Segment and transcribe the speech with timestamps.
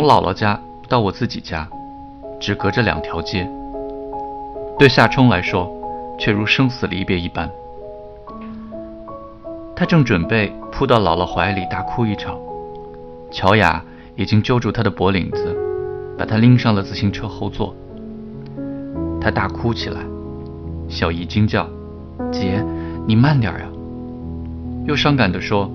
[0.00, 0.58] 从姥姥家
[0.88, 1.68] 到我自己家，
[2.40, 3.46] 只隔着两条街。
[4.78, 5.70] 对夏冲来说，
[6.18, 7.50] 却如生死离别一般。
[9.76, 12.34] 他正准备扑到姥姥怀里大哭一场，
[13.30, 13.84] 乔雅
[14.16, 15.54] 已经揪住他的脖领子，
[16.16, 17.74] 把他拎上了自行车后座。
[19.20, 20.00] 他大哭起来，
[20.88, 21.68] 小姨惊叫
[22.32, 22.64] ：“姐，
[23.06, 23.66] 你慢点呀！”
[24.88, 25.70] 又伤感地说：“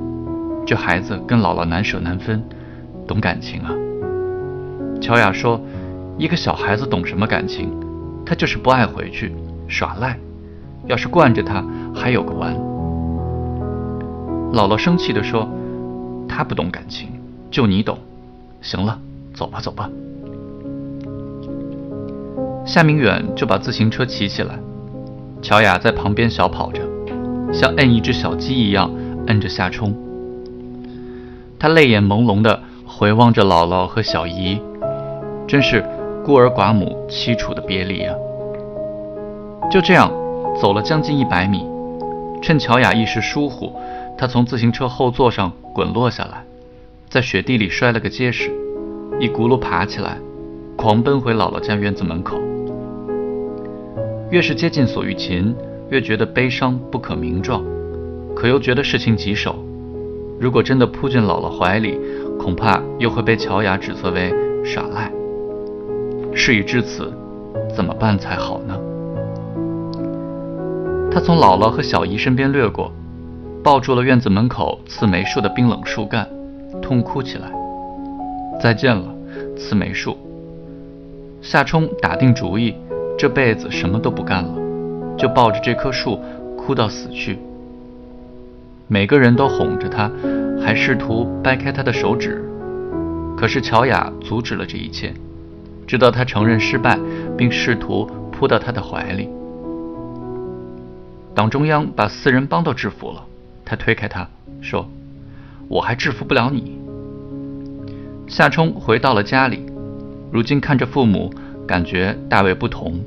[0.66, 2.44] 这孩子跟姥姥难舍难分，
[3.06, 3.72] 懂感情啊。”
[5.06, 5.62] 乔雅说
[6.18, 7.70] ：“一个小孩子懂什么感情？
[8.26, 9.32] 他就是不爱回去，
[9.68, 10.18] 耍赖。
[10.88, 12.56] 要是惯着他，还有个完。”
[14.52, 15.48] 姥姥生气地说
[16.28, 17.10] ：“他不懂感情，
[17.52, 18.00] 就你懂。
[18.62, 19.00] 行了，
[19.32, 19.88] 走吧，走吧。”
[22.66, 24.58] 夏明远就把自行车骑起来，
[25.40, 26.82] 乔雅在旁边小跑着，
[27.54, 28.90] 像摁一只小鸡一样
[29.28, 29.96] 摁着夏冲。
[31.60, 34.60] 他泪眼朦胧地回望着姥姥和小姨，
[35.48, 35.84] 真是
[36.24, 38.16] 孤儿寡母凄楚的别离啊！
[39.72, 40.12] 就这样
[40.60, 41.66] 走了将近一百米，
[42.42, 43.72] 趁乔雅一时疏忽。
[44.18, 46.44] 他从自行车后座上滚落下来，
[47.10, 48.50] 在雪地里摔了个结实，
[49.20, 50.18] 一轱辘爬起来，
[50.78, 52.38] 狂奔回姥姥家院子门口。
[54.32, 55.54] 越是接近索玉琴，
[55.90, 57.62] 越觉得悲伤不可名状，
[58.34, 59.56] 可又觉得事情棘手。
[60.40, 62.00] 如果真的扑进姥姥怀里，
[62.40, 65.12] 恐怕又会被乔雅指责为耍赖。
[66.36, 67.12] 事已至此，
[67.74, 68.78] 怎么办才好呢？
[71.10, 72.92] 他从姥姥和小姨身边掠过。
[73.64, 76.30] 抱住了院子门口刺梅树的冰冷树干，
[76.84, 77.52] 痛哭起来。
[78.62, 79.12] 再见了，
[79.58, 80.16] 刺梅树。
[81.42, 82.76] 夏冲打定主意，
[83.18, 84.54] 这辈子什么都不干了，
[85.18, 86.20] 就抱着这棵树
[86.56, 87.40] 哭到死去。
[88.88, 90.12] 每个人都哄着他，
[90.64, 92.48] 还试图掰开他的手指，
[93.36, 95.12] 可是乔雅阻止了这一切，
[95.88, 97.00] 直到他承认失败，
[97.38, 99.30] 并试图扑到他的怀里。
[101.34, 103.24] 党中央把四人帮都制服了。
[103.66, 104.30] 他推开他，
[104.62, 104.88] 说
[105.68, 106.78] ：“我还制服不了你。”
[108.30, 109.66] 夏冲回到了家里，
[110.32, 111.34] 如今看着父母，
[111.68, 113.04] 感觉大为不同，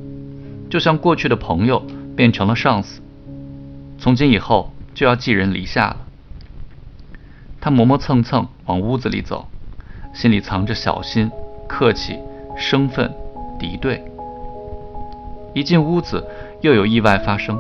[0.69, 1.85] 就像过去的朋友
[2.17, 3.01] 变成了上司，
[3.99, 5.97] 从今以后就要寄人篱下了。
[7.61, 9.49] 他磨磨蹭蹭往屋子里走，
[10.13, 11.31] 心里藏着小心、
[11.69, 12.19] 客气、
[12.59, 13.11] 生分、
[13.59, 14.05] 敌对。
[15.55, 16.23] 一进屋子，
[16.61, 17.59] 又有意外发生，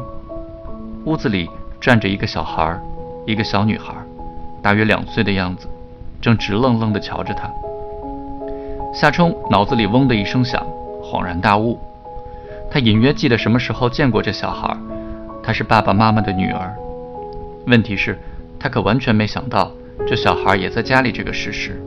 [1.06, 1.48] 屋子里。
[1.80, 2.82] 站着一个小孩儿，
[3.24, 3.94] 一个小女孩，
[4.60, 5.68] 大约两岁的样子，
[6.20, 7.48] 正直愣愣地瞧着他。
[8.92, 10.66] 夏冲脑子里嗡的一声响，
[11.00, 11.78] 恍然大悟，
[12.68, 14.76] 他隐约记得什么时候见过这小孩儿，
[15.40, 16.74] 她是爸爸妈妈的女儿。
[17.68, 18.18] 问题是，
[18.58, 19.70] 他可完全没想到
[20.04, 21.80] 这小孩也在家里这个事实。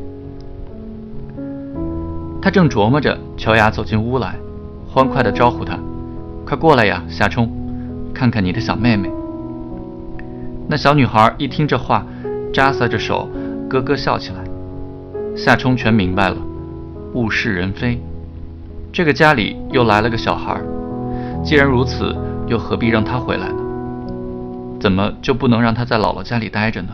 [2.42, 4.36] 他正琢磨着，乔雅走进屋来，
[4.88, 5.78] 欢快地招呼他
[6.44, 7.48] ：“快过来呀，夏冲，
[8.16, 9.12] 看看你的小妹妹。”
[10.68, 12.04] 那小女孩一听这话，
[12.52, 13.30] 扎撒着手，
[13.70, 14.44] 咯咯笑起来。
[15.36, 16.38] 夏冲全明白了，
[17.14, 18.02] 物是人非。
[18.92, 20.60] 这个家里又来了个小孩，
[21.44, 22.16] 既然如此，
[22.48, 23.56] 又何必让他回来呢？
[24.80, 26.90] 怎么就不能让他在姥姥家里待着呢？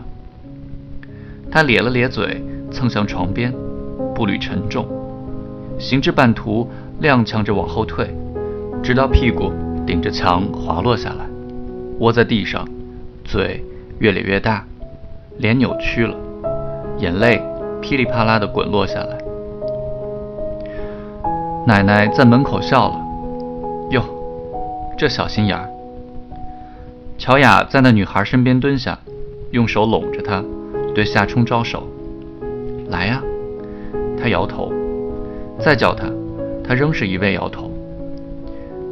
[1.50, 3.50] 他咧了咧嘴，蹭向床边，
[4.14, 4.86] 步履沉重，
[5.78, 6.68] 行至半途，
[7.00, 8.08] 踉跄着往后退，
[8.82, 9.52] 直到屁股
[9.86, 11.24] 顶着墙滑落下来，
[12.00, 12.66] 窝在地上。
[13.24, 13.62] 嘴
[13.98, 14.64] 越咧越大，
[15.36, 16.16] 脸扭曲了，
[16.96, 17.42] 眼泪
[17.82, 19.18] 噼里啪啦地滚落下来。
[21.66, 22.98] 奶奶在门口笑了
[23.92, 24.02] ：“哟，
[24.96, 25.68] 这小心眼儿。”
[27.18, 28.98] 乔雅在那女孩身边蹲下，
[29.50, 30.42] 用手拢着她，
[30.94, 31.86] 对夏冲招手
[32.88, 33.22] ：“来呀。”
[34.20, 34.72] 他摇头，
[35.58, 36.06] 再叫他，
[36.64, 37.70] 他仍是一味摇头。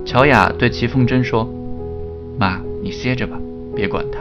[0.05, 1.49] 乔雅对齐凤珍说
[2.39, 3.39] ：“妈，你歇着吧。”
[3.77, 4.21] 别管他，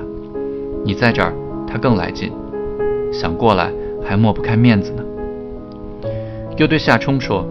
[0.83, 1.31] 你在这儿，
[1.65, 2.29] 他更来劲，
[3.13, 3.71] 想过来
[4.03, 5.03] 还抹不开面子呢。
[6.57, 7.45] 又对夏冲说：“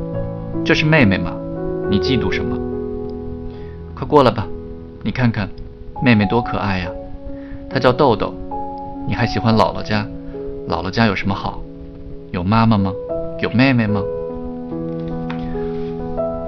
[0.62, 1.32] 这是妹妹嘛，
[1.90, 2.58] 你嫉妒什么？
[3.94, 4.46] 快过来吧，
[5.02, 5.48] 你看看，
[6.02, 6.90] 妹妹多可爱呀。
[7.70, 8.34] 她叫豆豆，
[9.08, 10.06] 你还喜欢姥姥家？
[10.68, 11.62] 姥姥家有什么好？
[12.32, 12.92] 有妈妈吗？
[13.40, 14.02] 有妹妹吗？”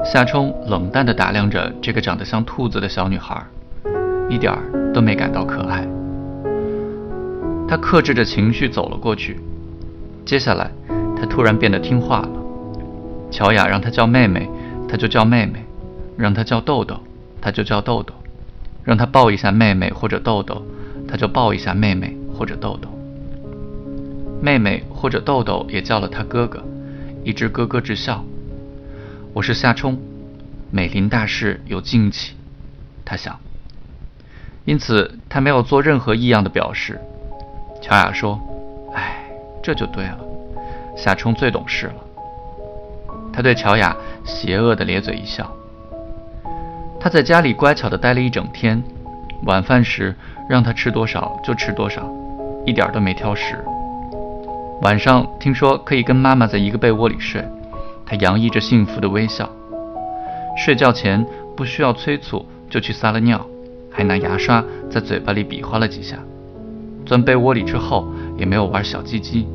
[0.06, 3.44] 夏冲冷淡地打量着这个长得像兔子的小女孩。
[4.30, 5.84] 一点儿都没感到可爱。
[7.68, 9.40] 他克制着情绪走了过去。
[10.24, 10.70] 接下来，
[11.16, 12.28] 他突然变得听话了。
[13.32, 14.48] 乔雅让他叫妹妹，
[14.88, 15.58] 他就叫妹妹；
[16.16, 16.96] 让他叫豆豆，
[17.40, 18.12] 他就叫豆豆；
[18.84, 20.62] 让他抱一下妹妹或者豆豆，
[21.08, 22.88] 他就抱一下妹妹或者豆豆。
[24.40, 26.62] 妹妹或者豆豆也叫了他哥哥，
[27.24, 28.24] 一直咯咯直笑。
[29.36, 29.98] 我是夏冲，
[30.70, 32.34] 美林大师有静气，
[33.04, 33.38] 他想。
[34.64, 36.98] 因此他没有做任何异样的表示。
[37.82, 38.40] 乔雅说
[38.96, 39.26] ：“哎，
[39.62, 40.18] 这就对了，
[40.96, 41.94] 夏冲最懂事了。”
[43.30, 43.94] 他对乔雅
[44.24, 45.46] 邪恶地咧嘴一笑。
[46.98, 48.82] 他在家里乖巧地待了一整天，
[49.42, 50.16] 晚饭时
[50.48, 52.10] 让他吃多少就吃多少，
[52.64, 53.62] 一点都没挑食。
[54.80, 57.46] 晚上听说可以跟妈妈在一个被窝里睡，
[58.06, 59.50] 他洋溢着幸福的微笑。
[60.56, 63.44] 睡觉前不需要催促就去撒了尿，
[63.90, 66.16] 还拿牙刷在嘴巴里比划了几下。
[67.04, 68.08] 钻被窝里之后
[68.38, 69.46] 也没有玩小鸡鸡。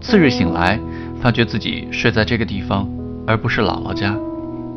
[0.00, 0.78] 次日醒来，
[1.20, 2.88] 发觉自己睡在这个地方，
[3.26, 4.16] 而不是姥姥家，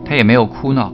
[0.05, 0.91] 他也没有哭闹。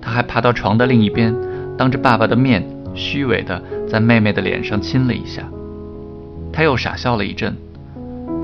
[0.00, 1.34] 他还爬到床的另一边，
[1.76, 2.64] 当着爸爸的面，
[2.94, 5.42] 虚伪的在妹妹的脸上亲了一下。
[6.52, 7.56] 他又傻笑了一阵，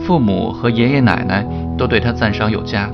[0.00, 2.90] 父母和爷爷奶奶都对他赞赏有加。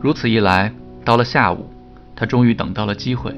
[0.00, 0.72] 如此一来，
[1.04, 1.66] 到了下午，
[2.14, 3.32] 他终于等到了机会。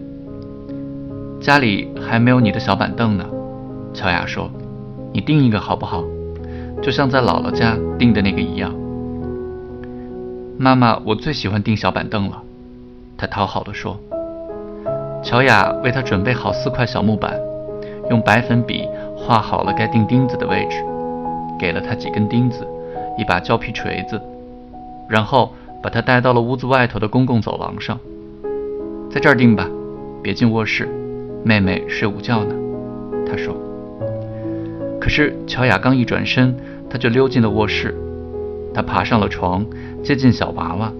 [1.41, 3.25] 家里还没有你的小板凳呢，
[3.95, 4.51] 乔雅说
[5.13, 6.05] ：“你订一个好不好？
[6.83, 8.75] 就像在姥姥家订的那个一样。”
[10.59, 12.43] 妈妈，我最喜欢订小板凳了，
[13.17, 13.99] 他讨好地说。
[15.23, 17.35] 乔雅为他准备好四块小木板，
[18.11, 18.87] 用白粉笔
[19.17, 20.77] 画好了该钉钉子的位置，
[21.59, 22.67] 给了他几根钉子，
[23.21, 24.19] 一把胶皮锤子，
[25.07, 25.53] 然后
[25.83, 28.01] 把他带到了屋子外头的公共走廊上，
[29.11, 29.69] 在这儿定吧，
[30.23, 30.89] 别进卧室。
[31.45, 32.55] 妹妹睡午觉呢，
[33.29, 33.55] 他说。
[34.99, 36.57] 可是乔雅刚一转身，
[36.89, 37.95] 他就溜进了卧室。
[38.73, 39.67] 他爬上了床，
[40.03, 40.91] 接近小娃娃。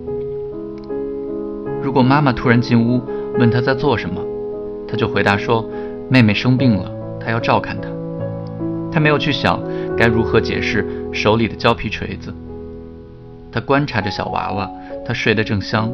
[1.83, 3.01] 如果妈妈突然进屋，
[3.39, 4.21] 问他在做什么，
[4.87, 5.67] 他就回答说
[6.11, 7.89] ：“妹妹生病了，他要照看她。”
[8.93, 9.59] 他没有去想
[9.97, 12.35] 该如何解释手里的胶皮锤子。
[13.53, 14.71] 他观察着小娃娃，
[15.05, 15.91] 他睡得正香，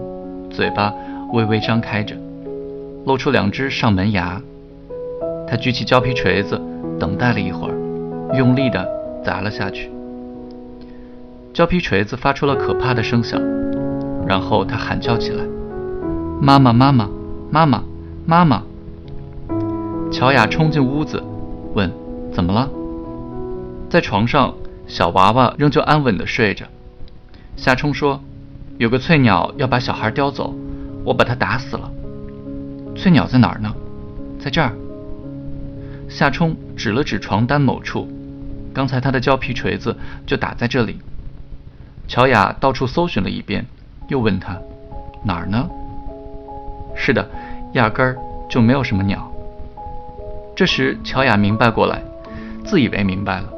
[0.50, 0.92] 嘴巴
[1.32, 2.16] 微微张开着。
[3.06, 4.40] 露出两只上门牙，
[5.46, 6.60] 他举起胶皮锤子，
[6.98, 7.74] 等待了一会儿，
[8.36, 8.86] 用力地
[9.24, 9.90] 砸了下去。
[11.54, 13.40] 胶皮锤子发出了可怕的声响，
[14.26, 15.44] 然后他喊叫起来
[16.42, 17.08] ：“妈妈，妈妈，
[17.50, 17.82] 妈妈，
[18.26, 18.62] 妈妈！”
[20.12, 21.22] 乔雅冲进屋子，
[21.74, 21.90] 问
[22.34, 22.68] ：“怎么了？”
[23.88, 24.52] 在床上，
[24.86, 26.66] 小娃娃仍旧安稳地睡着。
[27.56, 28.22] 夏冲说
[28.78, 30.54] ：“有个翠鸟要把小孩叼走，
[31.04, 31.90] 我把它打死了。”
[32.96, 33.74] 翠鸟在哪儿呢？
[34.38, 34.72] 在这儿。
[36.08, 38.08] 夏冲指了指床单某处，
[38.72, 40.98] 刚才他的胶皮锤子就打在这里。
[42.06, 43.66] 乔雅到处搜寻了一遍，
[44.08, 44.56] 又问他
[45.24, 45.68] 哪儿呢？
[46.94, 47.28] 是的，
[47.72, 48.16] 压根儿
[48.48, 49.30] 就没有什么鸟。
[50.54, 52.00] 这时乔雅明白过来，
[52.64, 53.52] 自以为明白了，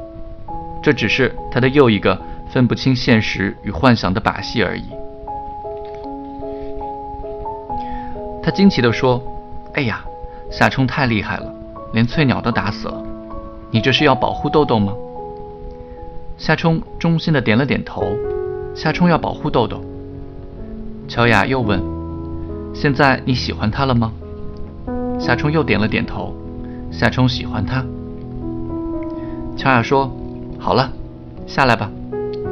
[0.81, 4.83] 这只是他的又一个分不清现实与幻想的把戏而已。
[8.41, 9.21] 他惊奇地说
[9.75, 10.03] ：“哎呀，
[10.49, 11.53] 夏冲太厉害了，
[11.93, 13.03] 连翠鸟都打死了。
[13.69, 14.93] 你这是要保护豆豆吗？”
[16.37, 18.15] 夏冲衷心地点了点头。
[18.73, 19.83] 夏冲要保护豆豆。
[21.07, 21.81] 乔雅又问
[22.73, 24.11] ：“现在你喜欢他了吗？”
[25.19, 26.33] 夏冲又点了点头。
[26.89, 27.85] 夏冲喜欢他。
[29.57, 30.09] 乔雅说
[30.59, 30.91] ：“好了，
[31.47, 31.89] 下来吧，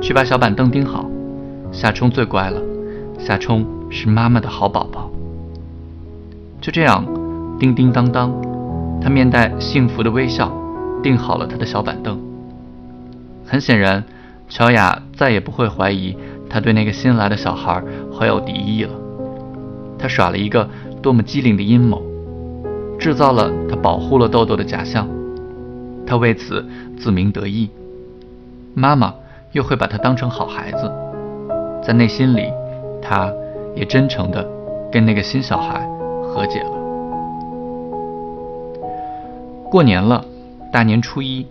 [0.02, 1.06] 去把小板凳钉好。
[1.72, 2.62] 夏冲最乖了，
[3.20, 5.12] 夏冲是妈妈的好宝宝。”
[6.62, 7.06] 就这样，
[7.60, 8.34] 叮叮当当，
[9.02, 10.52] 他面带幸福的微笑，
[11.04, 12.18] 订好了他的小板凳。
[13.46, 14.04] 很显然，
[14.48, 16.16] 乔雅再也不会怀疑
[16.50, 18.92] 他对那个新来的小孩怀有敌意了。
[20.00, 20.68] 他耍了一个
[21.02, 22.02] 多么机灵的阴谋，
[22.98, 25.08] 制造了他保护了豆豆的假象。
[26.06, 26.66] 他为此
[26.98, 27.70] 自鸣得意。
[28.80, 29.12] 妈妈
[29.54, 30.92] 又会把他当成好孩子，
[31.84, 32.44] 在内心里，
[33.02, 33.34] 他
[33.76, 34.48] 也真诚地
[34.92, 35.84] 跟那个新小孩。
[36.22, 36.72] 和解了。
[39.72, 40.24] 过年了，
[40.72, 41.48] 大年初一，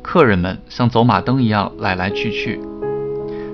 [0.00, 2.58] 客人们像走马灯一样来来去去。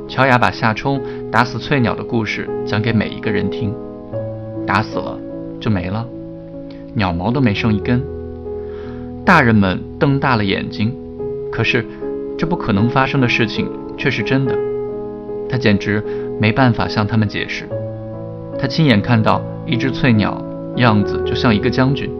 [0.08, 1.00] 乔雅把夏冲
[1.32, 3.74] 打死翠鸟的故事讲给每一个人听。
[4.64, 5.18] 打死了
[5.60, 6.06] 就没了，
[6.94, 8.00] 鸟毛都没剩一根。
[9.24, 10.94] 大人们瞪大了眼睛，
[11.50, 11.84] 可是
[12.38, 14.56] 这不可能发生的事情却是真的。
[15.48, 16.02] 他简直
[16.40, 17.68] 没办法向他们解释。
[18.58, 20.40] 他亲眼看到一只翠鸟。
[20.76, 22.10] 样子就像一个将军，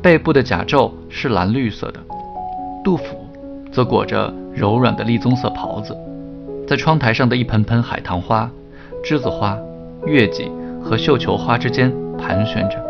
[0.00, 2.00] 背部的甲胄是蓝绿色的，
[2.82, 3.28] 杜甫
[3.70, 5.94] 则裹着柔软的栗棕色袍子，
[6.66, 8.50] 在窗台上的一盆盆海棠花、
[9.04, 9.54] 栀子花、
[10.06, 10.50] 月季
[10.82, 12.82] 和绣球花之间盘旋着，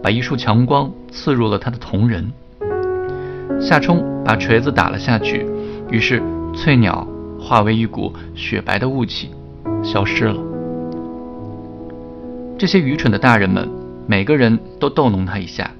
[0.00, 2.32] 把一束强光刺入了他的瞳仁。
[3.60, 5.46] 夏冲把锤子打了下去，
[5.90, 6.22] 于是
[6.54, 7.06] 翠鸟
[7.38, 9.30] 化为一股雪白的雾气，
[9.82, 10.36] 消失了。
[12.58, 13.68] 这些愚蠢的大人们，
[14.06, 15.70] 每个人都逗弄他一下，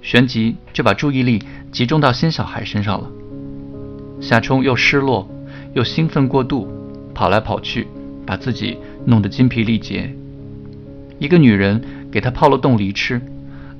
[0.00, 3.08] 旋即就把注意力集中到新小孩身上了。
[4.20, 5.28] 夏冲又失落
[5.74, 6.68] 又兴奋过度，
[7.14, 7.88] 跑来跑去，
[8.24, 10.14] 把自己弄得筋疲力竭。
[11.18, 13.20] 一个女人给他泡了冻梨吃，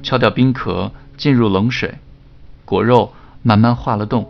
[0.02, 1.94] 敲掉冰壳，进入冷水，
[2.72, 3.10] 果肉
[3.42, 4.26] 慢慢化了冻。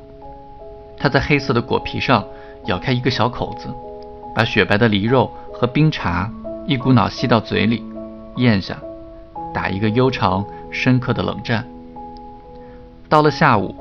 [0.99, 2.25] 他在黑色的果皮上
[2.65, 3.69] 咬开一个小口子，
[4.35, 6.29] 把雪白的梨肉和冰茶
[6.67, 7.85] 一股脑吸到嘴里，
[8.39, 8.77] 咽下，
[9.55, 11.65] 打一个悠长深刻的冷战。
[13.09, 13.73] 到了下午。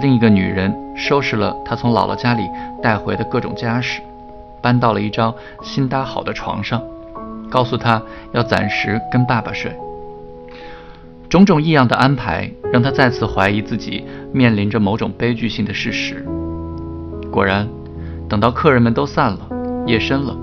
[0.00, 2.48] 另一个女人收拾了她从姥姥家里
[2.80, 4.00] 带回的各种家什，
[4.62, 6.80] 搬到了一张新搭好的床上，
[7.50, 8.00] 告诉她
[8.32, 9.76] 要暂时跟爸爸睡。
[11.28, 16.24] 种种异样的安排让他再次怀疑自己面临着某种悲剧性的事实。
[17.30, 17.68] 果然，
[18.28, 19.40] 等到客人们都散了，
[19.86, 20.36] 夜深了，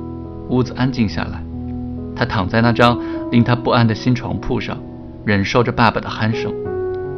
[0.50, 1.44] 屋子安静下来，
[2.15, 3.00] 他躺在那张
[3.32, 4.77] 令他不安的新床铺上，
[5.25, 6.54] 忍受着爸爸的鼾声，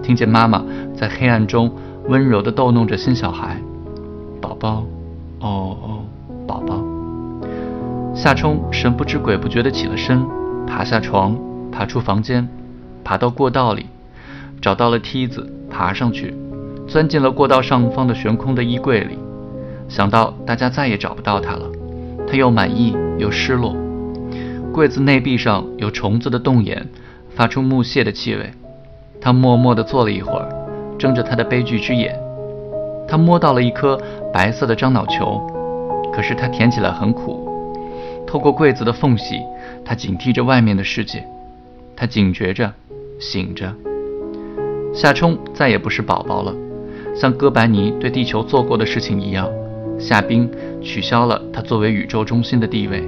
[0.01, 0.63] 听见妈妈
[0.95, 1.71] 在黑暗中。
[2.07, 3.57] 温柔地逗弄着新小孩，
[4.39, 4.85] 宝宝，
[5.41, 6.05] 哦哦，
[6.47, 6.81] 宝宝。
[8.15, 10.25] 夏冲神不知鬼不觉地起了身，
[10.65, 11.37] 爬下床，
[11.69, 12.47] 爬出房间，
[13.07, 13.85] 爬到过道里，
[14.61, 16.35] 找到了梯子，爬上去，
[16.89, 19.17] 钻进了过道上方的悬空的衣柜里。
[19.87, 21.71] 想到大家再也找不到他了，
[22.27, 23.73] 他又满意又失落。
[24.73, 26.85] 柜子内壁上有虫子的洞眼，
[27.29, 28.51] 发出木屑的气味。
[29.21, 30.49] 他默默地坐了一会儿。
[30.99, 32.13] 睁着他的悲剧之眼，
[33.07, 33.97] 他摸到了一颗
[34.33, 35.39] 白色的樟脑球，
[36.11, 37.47] 可是它舔起来很苦。
[38.27, 39.39] 透过柜子的缝隙，
[39.85, 41.23] 他警惕着外面的世界，
[41.95, 42.73] 他警觉着，
[43.19, 43.73] 醒着。
[44.93, 46.55] 夏冲再也不是宝宝了，
[47.15, 49.49] 像哥白尼对地球做过的事情一样，
[49.99, 50.49] 夏冰
[50.81, 53.03] 取消了他作为宇宙中心的地位。